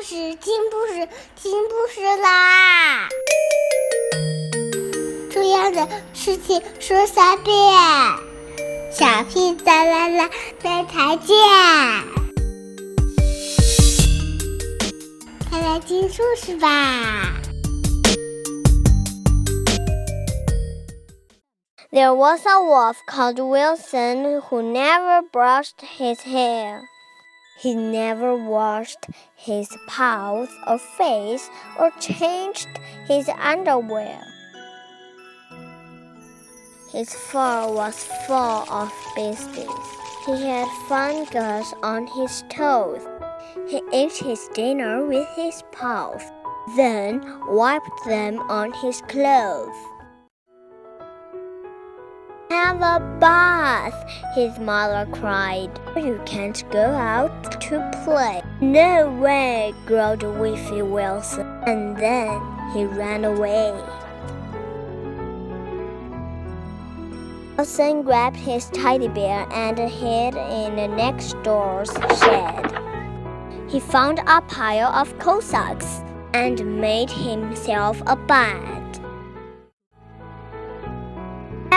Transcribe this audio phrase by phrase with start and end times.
[0.00, 3.06] 故事，听故事，听故事啦！
[5.30, 7.54] 重要的事情说三遍，
[8.90, 10.30] 小屁哒啦啦，
[10.62, 11.36] 明天见！
[15.50, 17.34] 快来听故事吧。
[21.92, 26.89] There was a wolf called Wilson who never brushed his hair.
[27.60, 29.06] He never washed
[29.36, 32.68] his paws or face or changed
[33.06, 34.22] his underwear.
[36.90, 39.68] His fur was full of blisters.
[40.24, 43.06] He had fungus on his toes.
[43.68, 46.22] He ate his dinner with his paws,
[46.76, 49.76] then wiped them on his clothes.
[52.50, 55.70] Have a bath, his mother cried.
[55.94, 58.42] You can't go out to play.
[58.60, 61.46] No way, growled Whiffy Wilson.
[61.68, 62.40] And then
[62.72, 63.70] he ran away.
[67.56, 72.76] Wilson grabbed his teddy bear and hid in the next door's shed.
[73.68, 76.00] He found a pile of coal sacks
[76.34, 78.79] and made himself a bed.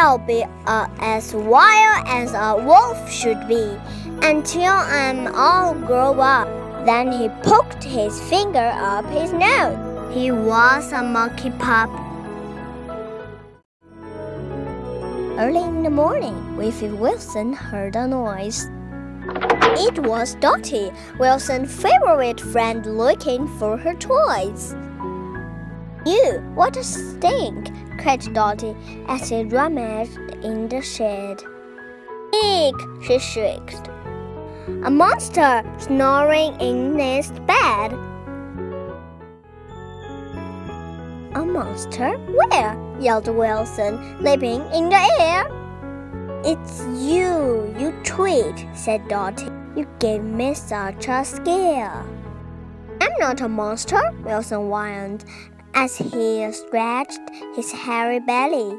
[0.00, 3.76] I'll be uh, as wild as a wolf should be
[4.22, 6.48] until I'm all grown up.
[6.86, 10.14] Then he poked his finger up his nose.
[10.14, 11.90] He was a monkey pup.
[15.38, 18.70] Early in the morning, Whiffy Wilson heard a noise.
[19.86, 24.74] It was Dotty, Wilson's favorite friend, looking for her toys.
[26.06, 27.70] You, what a stink!
[27.98, 28.74] cried Dotty
[29.06, 31.42] as she rummaged in the shed.
[32.34, 32.74] Eek!
[33.02, 33.90] she shrieked.
[34.84, 37.92] A monster snoring in his bed.
[41.34, 42.16] A monster?
[42.16, 42.78] Where?
[42.98, 45.44] yelled Wilson, leaping in the air.
[46.44, 49.50] It's you, you tweet, said Dotty.
[49.76, 52.06] You gave me such a scare.
[53.02, 55.24] I'm not a monster, Wilson whined
[55.74, 57.20] as he scratched
[57.54, 58.78] his hairy belly.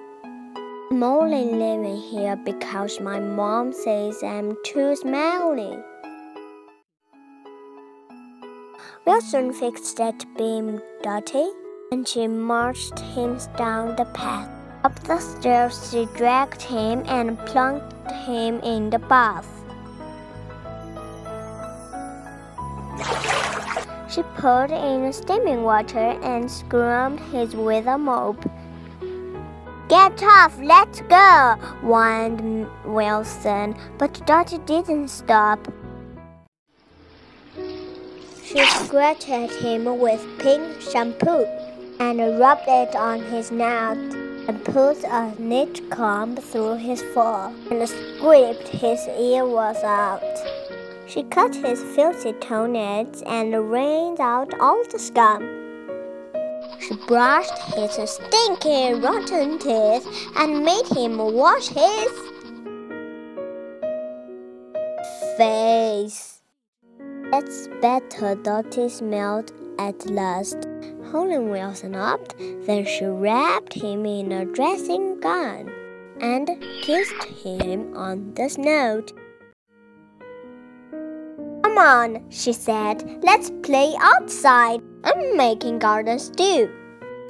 [0.91, 5.78] I'm only living here because my mom says I'm too smelly.
[9.06, 11.50] Wilson fixed that beam, Dotty,
[11.91, 14.50] and she marched him down the path.
[14.84, 19.60] Up the stairs, she dragged him and plunked him in the bath.
[24.11, 28.44] She poured in steaming water and scrubbed his with a mop.
[29.88, 35.66] Get off, let's go, whined Wilson, but Dotty didn't stop.
[38.44, 41.45] She scratched at him with pink shampoo
[42.01, 43.97] and rubbed it on his neck
[44.49, 50.60] and put a neat comb through his fur and scraped his ears out.
[51.11, 55.41] She cut his filthy toenails and rained out all the scum.
[56.79, 60.07] She brushed his stinky, rotten teeth
[60.38, 62.11] and made him wash his
[65.35, 66.41] face.
[67.29, 70.66] That's better, Dotty smelled at last.
[71.11, 75.69] Holding Wilson up, then she wrapped him in a dressing gown
[76.22, 76.49] and
[76.81, 79.11] kissed him on the snout.
[81.71, 83.23] Come on, she said.
[83.23, 84.81] Let's play outside.
[85.05, 86.69] I'm making garden stew.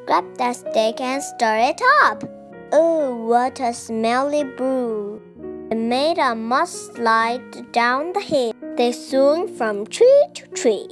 [0.08, 2.24] Grab that stick and stir it up.
[2.72, 5.22] Oh, what a smelly brew.
[5.70, 8.54] They made a mudslide down the hill.
[8.78, 10.90] They swung from tree to tree.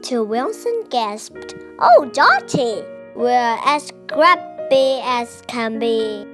[0.00, 2.82] Till Wilson gasped, Oh, Dotty,
[3.14, 6.26] we're as scrappy as can be.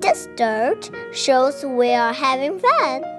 [0.00, 3.17] This dirt shows we're having fun.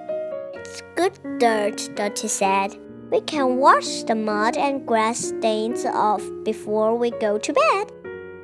[0.70, 2.76] It's good dirt, Dotty said.
[3.10, 7.90] We can wash the mud and grass stains off before we go to bed.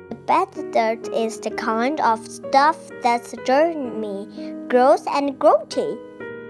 [0.09, 5.97] The bad dirt is the kind of stuff that's germy, gross, and growthy.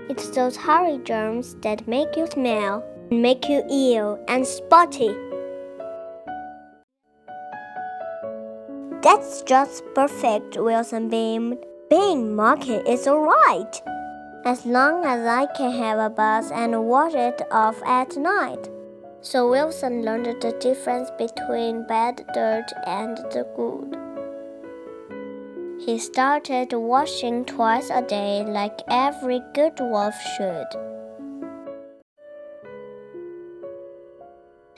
[0.09, 5.15] It's those hairy germs that make you smell, and make you ill and spotty.
[9.03, 11.59] That's just perfect, Wilson beamed.
[11.91, 13.79] Being monkey is alright
[14.47, 18.69] as long as I can have a bath and wash it off at night.
[19.19, 23.97] So Wilson learned the difference between bad dirt and the good.
[25.85, 30.67] He started washing twice a day like every good wolf should.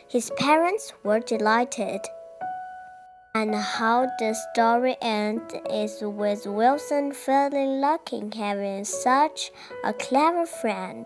[0.08, 2.02] His parents were delighted.
[3.36, 9.52] And how the story ends is with Wilson feeling lucky having such
[9.84, 11.06] a clever friend.